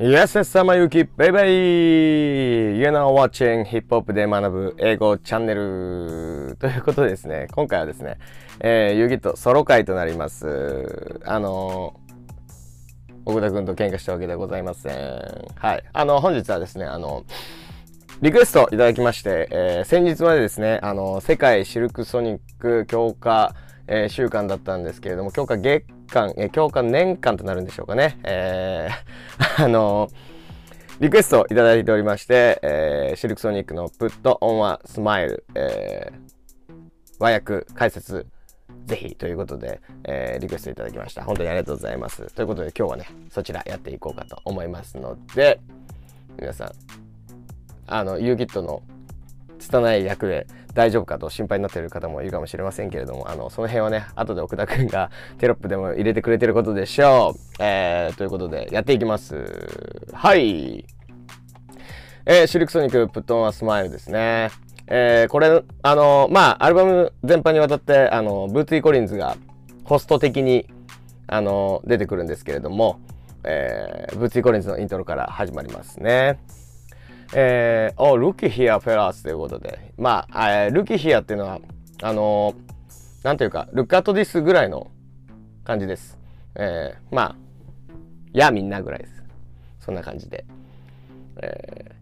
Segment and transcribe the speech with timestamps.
[0.00, 8.16] Yes, yes, 様ゆき、バイバイ !You know watching Hip Hop で学ぶ英語チャンネル ということでですね、今回はですね、
[8.60, 11.20] えー、ゆきとソロ会となります。
[11.26, 14.94] あのー、奥田くんと喧嘩したわけではございません。
[15.56, 15.84] はい。
[15.92, 17.24] あの、本日はですね、あの、
[18.22, 23.54] リクエストいただきまして、えー、先日までですね、あの、世界シルクソニック強化、
[23.92, 28.18] えー、週間だったんですけれども、強化月間、えー、強化年間となるんでしょうかね。
[28.22, 30.08] えー、 あの
[31.00, 36.72] リクエストいただいておりまして、えー、シルクソニックの Put on a Smile、えー、
[37.18, 38.26] 和訳解説、
[38.86, 41.24] ぜひということで、えー、リクエストいただきました。
[41.24, 42.32] 本当にありがとうございます。
[42.34, 45.58] ということで今日はね、そちらやっていこうかと思いますので、
[46.38, 46.72] 皆さん、
[47.88, 48.82] あの、ユーキットの
[49.60, 57.40] 拙い役で大丈夫かと心配になっている方もいるかもしれませんけれども、あの、その辺はね、後で奥田くんがテロップでも入れてくれてることでしょう。
[57.60, 59.46] えー、ということで、やっていきます。
[60.12, 60.84] はい。
[62.26, 64.50] えー、シルクソニック、プットンアスマイルですね。
[64.86, 69.36] えー、これ、あの、まあ、アルバム全般にわたって、あの、ブーツィ・コリンズが
[69.84, 70.66] ホスト的に、
[71.26, 72.98] あの、出てくるんですけれども、
[73.44, 76.38] えー、ブーツィ・コリンズのイントロから始まりますね。
[77.32, 81.60] えー、お、ルキヒアフェラースということで、まあ、えー、ルキヒアっていうのは、
[82.02, 84.90] あのー、なんというか、ルックアットディスぐらいの
[85.62, 86.18] 感じです。
[86.56, 87.36] えー、まあ、
[88.32, 89.22] やみんなぐらいです。
[89.78, 90.44] そんな感じで。
[91.40, 91.92] え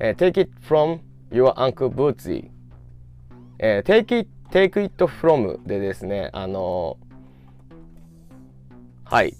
[0.00, 2.48] ー、えー、take it from your uncle Bootsy。
[3.58, 9.36] えー、take it, take it from でですね、あのー、はい。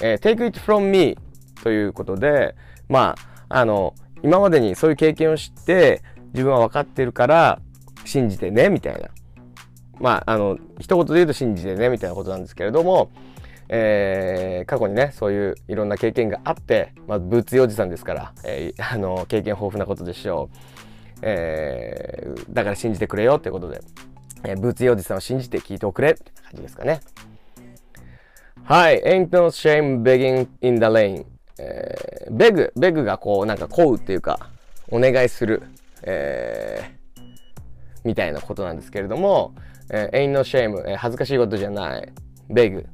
[0.00, 1.18] えー、take it from me
[1.64, 2.54] ということで、
[2.88, 3.16] ま
[3.48, 6.02] あ、あの、今までにそういう経験を知って
[6.32, 7.60] 自分は分かってるから
[8.04, 9.08] 信じてねみたいな。
[10.00, 13.10] まああの一言で言うと信じてねみたいなことなんですけれども、
[13.68, 20.56] えー、過去にねそういういろんな経験があって、まあ、ブーツおじさんですから、えー、あの経験豊富なことでしょう、
[21.22, 23.80] えー、だから信じてくれよってことで、
[24.44, 27.00] えー、ブーツおじさんを信じて聞いておくれって感じですかね。
[28.64, 31.24] はい Ain't no shame begging in the lane
[31.58, 34.50] えー、ベグ、ベグがこう、なんか、こうっていうか、
[34.90, 35.62] お願いする、
[36.02, 37.20] えー、
[38.04, 39.54] みたいなことなんですけれども、
[39.90, 42.12] えー、ain't no shame、え、恥ずかしいことじゃない。
[42.50, 42.86] ベグ、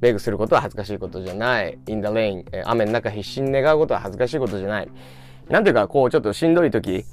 [0.00, 1.78] ベグすることは恥ずかしいことじゃない。
[1.86, 4.88] in the rain、え、雨の中必死に願うことは恥ずかしいことじゃない。
[5.48, 7.04] なんていうか、こう、ちょっとしんどい時、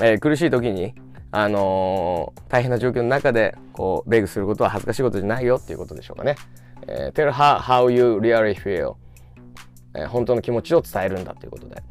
[0.00, 0.94] えー、苦しい時に、
[1.30, 6.36] あのー、大変な状況の中で、こう、ベグすることは恥ずかしいことじゃないよっていうことでしょうかね。
[6.86, 8.94] えー、tell her how you really feel.
[9.98, 11.82] えー、本当の気持ちを伝えるんだということで、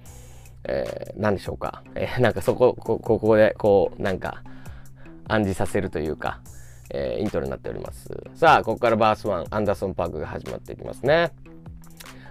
[0.64, 4.44] えー、何でしょうか、えー、なんかそこここでこうなんか
[5.28, 6.40] 暗示させるというか、
[6.90, 8.10] えー、イントロになっております。
[8.34, 11.32] さあここからバース1アンダーソン・パークが始まっていきますね、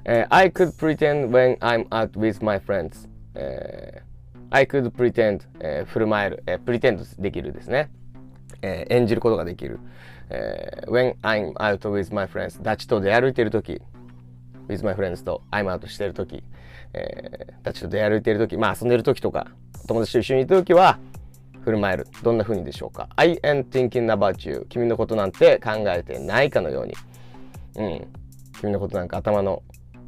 [0.05, 7.91] えー、I could pretend when I'm out with my friends、えー、I could pretend、えー、振る舞える、えー、pretend できるですね、
[8.63, 9.79] えー、演じることができる、
[10.31, 13.83] えー、when I'm out with my friends ダチと出歩いている時。
[14.69, 16.43] With my friends と I'm out してる時、
[16.93, 19.49] えー、たちと出歩いてる時、まあ遊んでる時とか、
[19.87, 20.99] 友達と一緒にいた時は、
[21.67, 22.07] 振る舞える。
[22.23, 24.67] どんな風にでしょうか ?I am thinking about you.
[24.69, 26.95] 君のことなんて考えてないかのように。
[27.75, 28.07] うん。
[28.61, 29.63] 君のことなんか頭の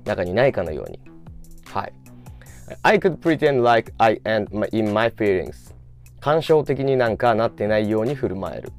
[0.05, 1.01] 中にないかのように。
[1.67, 1.93] はい。
[2.83, 5.75] I could pretend like I am in my feelings.
[6.21, 8.73] 感傷的になんかなってないように振る舞える。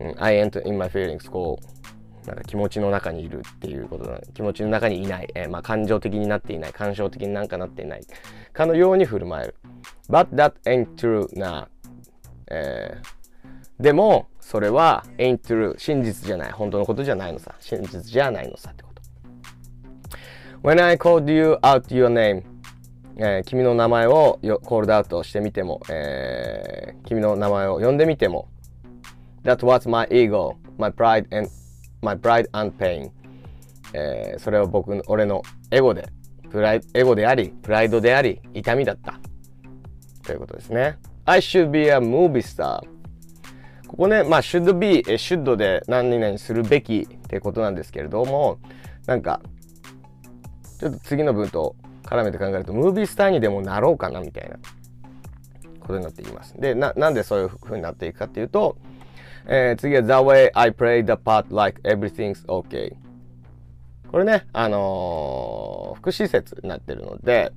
[0.00, 1.30] うん、I am in my feelings.
[1.30, 1.66] こう、
[2.26, 8.02] なんか気持ちの中にいるっていうことな気持ちの中にいない、えー、まあ感情的になっていない感傷的になんかなっていない。
[8.52, 9.54] かのように振る舞える。
[10.08, 11.68] But that ain't true な、
[12.48, 16.52] えー、でもそれは ain't true 真実じゃない。
[16.52, 17.54] 本当のことじゃないのさ。
[17.60, 19.02] 真実じゃないのさってこと。
[20.68, 22.42] When I called you out your name
[23.18, 28.48] えー、君の名前をよコールドアウトしてみても、えー、君の名前を呼んでみても。
[29.42, 31.48] That was my ego, my pride and
[32.02, 33.10] my pride and pain、
[33.92, 36.08] えー、それは僕の俺のエゴで
[36.50, 39.20] プライエゴでありプライドであり痛みだった。
[40.22, 40.98] ということですね。
[41.24, 42.80] I should be a movie star
[43.88, 48.58] ここねまあ should be should で何々するべきってことなんですけれども
[49.06, 49.40] なんか
[50.78, 54.56] ちょっと次の文と絡めて考えるとムービースターにでもなろうかなみたいな
[55.80, 56.54] ことになっています。
[56.58, 58.76] でななんでそういうふうになっていくかっていうと
[59.48, 62.94] えー、次は The way I play the part like everything's OK
[64.10, 67.52] これね、あのー、副詞説になってるので、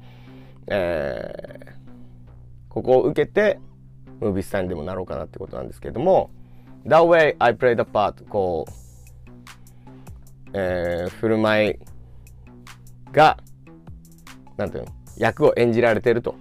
[0.68, 1.74] えー、
[2.70, 3.60] ここを受けて
[4.20, 6.32] ムービースターにでもなろうかなってことなんですけども
[6.86, 8.72] The way I play the part こう、
[10.54, 11.80] えー、振る舞い
[13.12, 13.38] が
[14.58, 16.36] なんていうの役を演じられてると。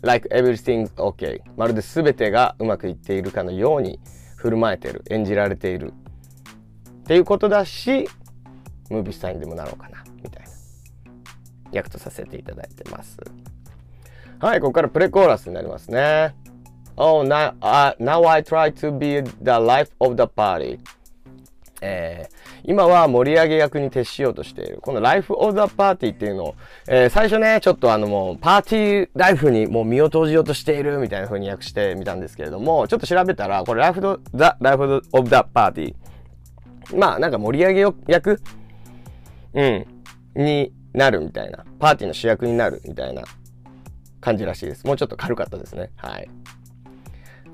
[0.00, 3.98] Like everything's okay まるで全てがうまくいっているかのように
[4.38, 5.92] 振る舞えてる演じられている。
[7.02, 8.08] っていうことだし
[8.88, 10.48] ムービースタインでもなろうかなみたいな。
[11.72, 13.18] 役とさせていただいてます。
[14.38, 16.34] はいここからプレコーラスになりますね。
[16.96, 20.78] Oh now,、uh, now I try to be the life of the party.
[21.80, 24.78] えー、今は盛り上げ役に徹しようとしている。
[24.80, 26.54] このライフオブザパーティーっていうのを、
[26.88, 36.98] えー、最初ね、ちょっとあのもうパーティーライフにもう身を投じようとしているみたいな風に訳してみたんですけれども、ちょっと調べたら、これライフド、ザ・ライフオブザパーティー。
[36.98, 38.40] まあなんか盛り上げ役
[39.54, 39.86] うん。
[40.34, 41.64] になるみたいな。
[41.78, 43.22] パーティーの主役になるみたいな
[44.20, 44.86] 感じらしいです。
[44.86, 45.90] もうちょっと軽かったですね。
[45.96, 46.28] はい。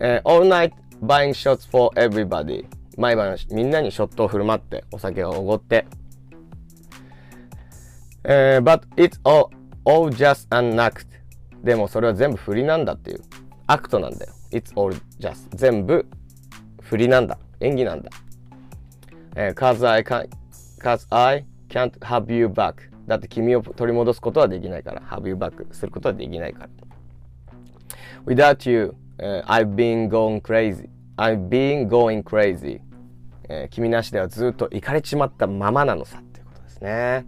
[0.01, 0.73] えー、all night
[1.03, 2.65] buying shots for everybody
[2.97, 5.87] 毎晩みんなにショットを振る舞ってお酒をおごって、
[8.25, 9.51] えー、but it's all,
[9.85, 11.07] all just an act
[11.63, 13.21] でもそれは全部振りなんだっていう
[13.67, 16.07] act なんだよ it's all just 全部
[16.83, 18.11] 振りなんだ演技なんだ、
[19.37, 20.29] えー、cause I can't
[20.81, 22.75] cause I can't have you back
[23.07, 26.69] だって君を取り戻すことはできないから have you back することはできないから
[28.27, 32.81] without you、uh, I've been going crazy I've been going crazy、
[33.49, 37.27] えー、君なしではずっと行かれちまったままなのさっていうことですね。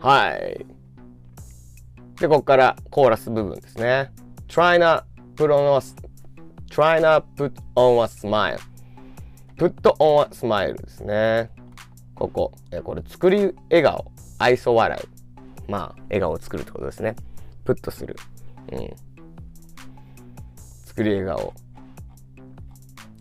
[0.00, 0.66] はい。
[2.20, 4.12] でここからコーラス部分ですね。
[4.48, 5.04] Try not
[5.36, 6.10] put on a
[6.70, 8.58] Try not put on a smile.
[9.56, 11.50] Put on a smile ですね。
[12.14, 14.12] ここ、えー、これ作り笑顔。
[14.38, 17.16] 愛想笑いまあ笑顔を作るってことですね。
[17.64, 18.16] プッとする。
[18.72, 18.90] うん。
[20.86, 21.52] 作り笑顔。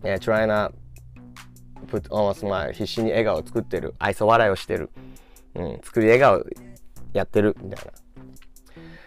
[0.04, 0.72] えー、try not
[1.88, 2.72] put on a smile.
[2.72, 4.90] 必死に笑顔を作ってる愛想笑いをしてる、
[5.56, 6.46] うん、作り笑顔
[7.14, 7.86] やってるみたい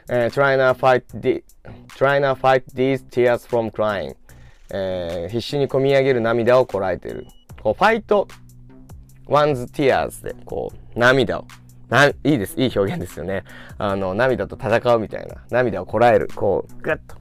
[0.08, 1.44] な、えー、try not fight the
[1.96, 4.16] try not fight these tears from crying、
[4.70, 7.26] えー、必死に込み上げる涙をこらえてる
[7.62, 8.26] こうファイト
[9.26, 11.46] one's tears でこう涙を
[11.88, 13.44] ないいですいい表現ですよね
[13.78, 17.16] あの涙と戦うみたいな涙をこらえるこうグッと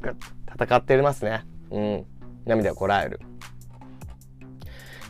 [0.00, 0.14] グッ
[0.56, 2.06] と戦ってますねうん
[2.46, 3.20] 涙をこらえる。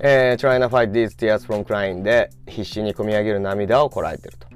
[0.00, 4.48] えー、trying to fight these tears from crying で必死に込み上げる涙をこらえてると。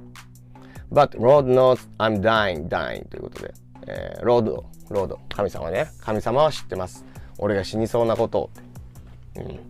[0.90, 3.54] But Lord knows I'm dying, dying ということで、
[3.86, 7.04] えー、 Lord、Lord、神様ね、神様は知ってます。
[7.38, 8.50] 俺が死にそうなことを。
[9.36, 9.60] うん。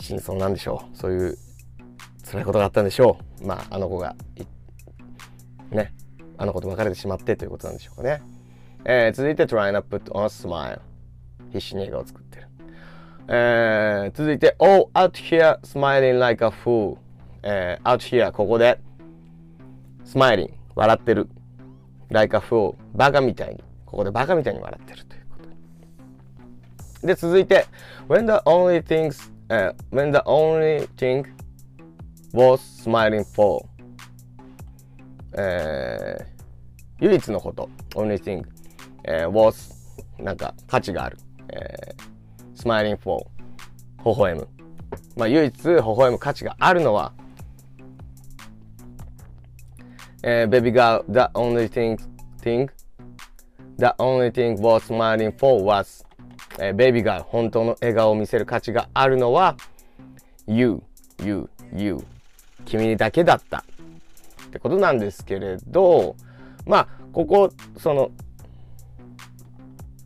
[0.00, 0.96] 死にそうなんでしょう。
[0.96, 1.38] そういう
[2.28, 3.46] 辛いことがあったんでしょう。
[3.46, 4.16] まあ、あの子が、
[5.70, 5.94] ね、
[6.38, 8.22] あの子と別れてしまってということなんでしょうかね。
[8.84, 10.80] えー、続いて trying to put on a smile。
[11.52, 12.48] 必死に映画を作ってる。
[13.28, 16.96] えー、続いて、Oh, out here smiling like a fool.
[17.42, 18.78] えー、out here ここで
[20.04, 21.28] smiling 笑ってる
[22.10, 25.36] like a fool バカみたいにここでバカみたいに笑ってるというこ
[27.00, 27.66] とで続いて
[28.08, 31.26] when the only things、uh, when the only thing
[32.32, 33.64] worth smiling for
[35.34, 38.44] えー、唯一のこと only thing、
[39.04, 39.72] えー、was
[40.22, 41.16] なんか価値がある
[41.52, 42.02] えー、
[42.54, 44.48] smiling for、微笑む。
[45.16, 47.12] まあ、唯一微笑む価値があるのは、
[50.22, 51.98] えー、baby girl, the only thing,
[52.40, 52.70] thing,
[53.78, 56.04] the only thing worth smiling for was,
[56.58, 59.56] えー、baby girl, 本当の笑顔を見せる価値があるのは、
[60.46, 60.82] you,
[61.22, 61.98] you, you,
[62.64, 66.14] 君だけだったってことなんですけれど、
[66.66, 68.10] まあ、ここ、その、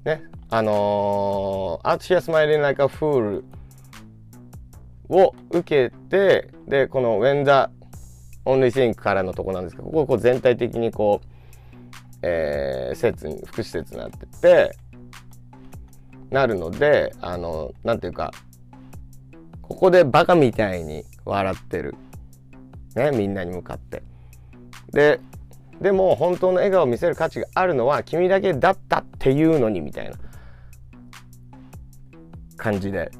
[0.04, 3.44] ね、あのー、 I just sit here smiling like a fool
[5.08, 7.72] を受けて、で、この When the
[8.44, 11.26] Only Thing からのとこなんですけど、こここう全体的にこう、
[12.22, 14.76] えー、施設に、福祉施設になってて、
[16.30, 18.32] なるので、あの、なんていうか、
[19.62, 21.96] ここでバカみたいに笑ってる。
[22.94, 24.02] ね、みんなに向かって。
[24.92, 25.20] で、
[25.80, 30.16] でも本当の笑顔を見せる価値があるのは君だけだったっていうのにみたいな。
[32.66, 33.12] 感じで、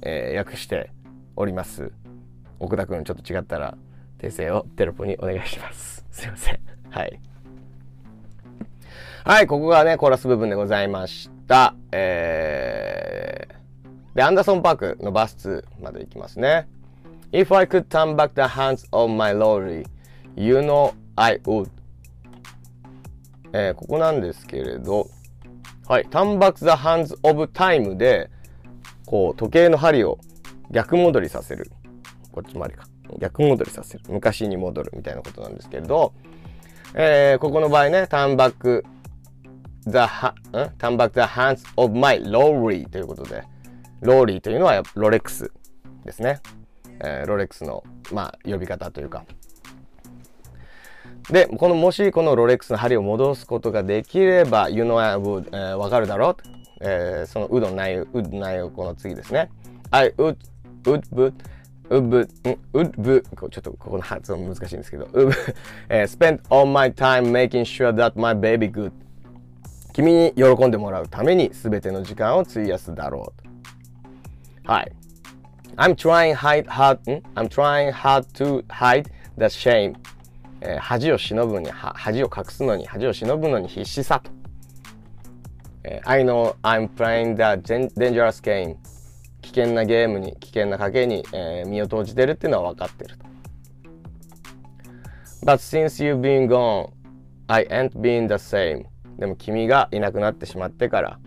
[0.00, 0.92] えー、訳して
[1.34, 1.90] おります。
[2.60, 3.76] 奥田くんちょっと違ったら
[4.20, 6.06] 訂正をテロップにお願いします。
[6.12, 6.60] すいません。
[6.88, 7.20] はい。
[9.24, 11.74] はい、ここがね、コーラス部分でございました。
[11.90, 16.68] えー、で、アンダーソンパークのバス2まで行きますね。
[17.32, 19.84] If I could turn back the hands of my lorry,
[20.36, 21.68] you know I would.
[23.52, 25.10] えー、ここなんですけれど、
[25.88, 26.02] はい。
[26.04, 28.28] turn back the hands of time で、
[29.06, 30.18] こう、時計の針を
[30.70, 31.70] 逆戻りさせる。
[32.30, 32.84] こっち回りか。
[33.18, 34.04] 逆戻りさせる。
[34.10, 36.12] 昔に戻るみたいなことなんですけれど、
[36.94, 38.82] えー、ここの場合ね、turn back
[39.86, 39.98] the,
[40.76, 43.44] turn back the hands of my lorry ということで、
[44.02, 45.50] ローリーというのはロレックス
[46.04, 46.40] ですね。
[47.00, 49.24] えー、ロレックスの、まあ、呼び方というか。
[51.30, 56.36] で、この、もしこのロレックスの針を戻すことができれば、you know I would、えー、わかるだろう、
[56.80, 59.50] えー、その would の内容、would の内容、この次ですね。
[59.90, 60.36] I would,
[60.84, 61.34] would, would,
[61.90, 62.28] would,
[62.72, 65.54] would, would, ちょっとここの発音難しいんですけど、would,
[65.90, 68.90] えー、spend all my time making sure that my baby good.
[69.92, 74.70] 君に喜んでもらうために全ての時間を費やすだろう。
[74.70, 74.92] はい。
[75.76, 76.98] I'm trying hard, hard,
[77.34, 79.94] I'm trying hard to hide the shame.
[80.60, 84.30] えー、恥を忍ぶに、恥を隠すのに、恥を忍ぶのに必死さと。
[85.84, 87.42] えー、I know I'm playing the
[87.98, 88.76] dangerous game.
[89.42, 93.26] 危険なゲームに、危険な賭けに、えー、身を投じてるっていうのは分かってると。
[95.44, 96.90] But since you've been gone,
[97.46, 98.84] I ain't been the same.
[99.18, 101.18] でも君がいなくなってしまってから、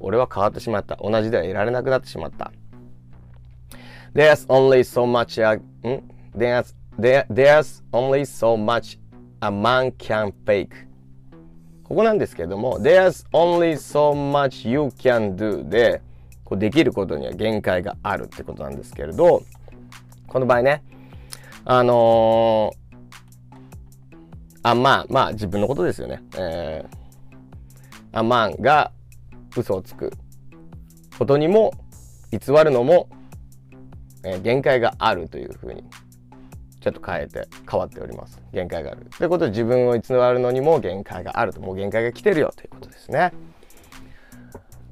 [0.00, 0.96] 俺は変わってしまった。
[0.96, 2.52] 同じではいられなくなってしまった。
[4.14, 5.60] There's only so much, uh,
[6.34, 8.98] there's There, there's only so much
[9.42, 10.70] a man can fake.
[11.84, 16.00] ここなんですけども、There's only so much you can do で、
[16.44, 19.42] こうできることには限界があるってことなんですけれど、
[20.26, 20.82] この場合ね、
[21.64, 26.22] あのー、あ、まあ、まあ自分のことですよね。
[26.36, 28.90] えー、あ、まんが
[29.56, 30.12] 嘘をつく
[31.18, 31.72] ことにも、
[32.32, 33.08] 偽るのも、
[34.24, 35.84] えー、限界があるというふうに
[36.86, 38.40] ちょっと変えて変わっております。
[38.52, 39.06] 限界がある。
[39.18, 41.60] ということで自分を偽るのにも限界があると。
[41.60, 43.32] もう限界が来てるよということですね。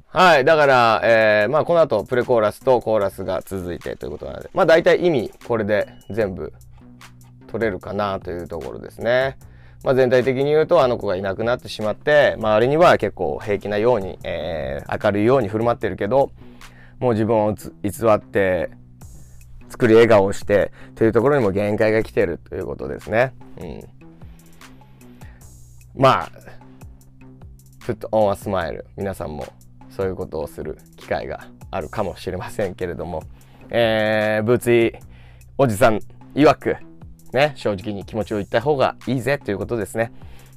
[0.07, 0.43] はい。
[0.43, 6.51] だから、えー、まあこの後プレコーラスとコーラスが続いてということなのでまあ大体意味これで全部
[7.47, 9.37] 取れるかなというところですね。
[9.85, 16.31] まあ、全体的に言うとあの子がいなくなってしまって周りには結構平気なように、えー、明るいように振る舞ってるけど
[16.99, 17.69] もう自分を偽
[18.11, 18.71] って
[19.69, 23.33] 作り笑顔をしてというところにも限界が来てるということですね。
[23.57, 23.83] うん、
[25.95, 26.31] まあ
[27.85, 29.47] put on a smile 皆さんも
[29.89, 33.23] そういうことをする機会があるかもしれませんけれども、
[33.69, 34.93] えー、ブーツイ
[35.57, 35.99] おじさん
[36.33, 36.77] 曰く
[37.31, 40.11] ね正直に気持ちを言った方がいいぜということですね。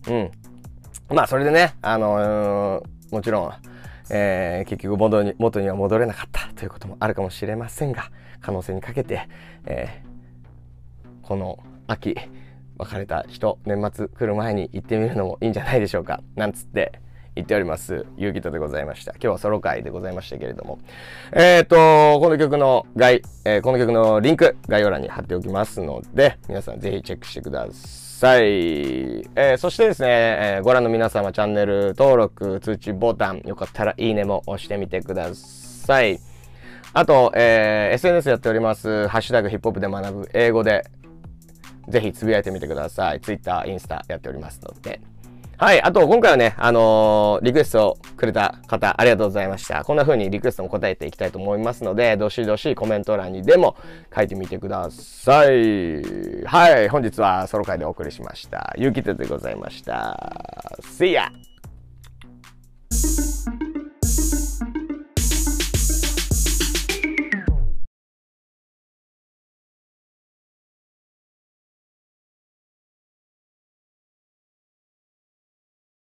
[0.08, 0.30] うん。
[1.14, 3.52] まあそれでねあのー、もちろん
[4.10, 8.10] えー、結局元に元には戻れなかったということもあるかもしれませんが
[8.40, 9.28] 可能性にかけて、
[9.66, 12.16] えー、この秋
[12.78, 16.22] 別れた人年末来る前に行ってみるのもいいんじゃないでしょうか。
[16.36, 17.00] なんつって
[17.38, 20.80] 言っておりますゆうきとでございました今日はソロ回でございましたけれども
[21.32, 28.42] えっ、ー、とこの曲の概、えー、この曲のリンク概要欄に貼っておきますので皆さんぜひチェックしてください。
[28.42, 30.08] えー、そしてですね、
[30.58, 36.18] え、ご覧の皆様チャンネル登録、通知ボタン、よかったらいいねも押してみてください。
[36.94, 40.84] あと、えー、SNS やっております、ハッシュタグヒップホップで学ぶ英語で、
[41.88, 43.20] ぜひつぶやいてみてください。
[43.20, 45.00] Twitter、インスタやっておりますので。
[45.58, 45.82] はい。
[45.82, 49.82] あと、今回はね、あのー、リクエストをくれた方、ありがとうございました。
[49.82, 53.76] こんな風にリクエストも答えていきたいと思いますので、どしどしコメント欄にでも
[54.14, 56.44] 書いてみてください。
[56.44, 56.88] はい。
[56.88, 58.72] 本日はソロ会でお送りしました。
[58.78, 60.16] ゆうきてでございました。
[60.80, 61.47] See ya!